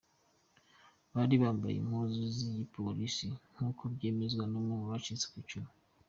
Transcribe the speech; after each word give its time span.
''Bari 1.13 1.35
bambaye 1.43 1.75
impuzu 1.77 2.21
z'igipolisi'' 2.35 3.37
nk'uko 3.53 3.81
vyemezwa 3.95 4.43
n'umwe 4.47 4.73
mu 4.79 4.85
bacitse 4.91 5.25
kw'icumu. 5.31 5.69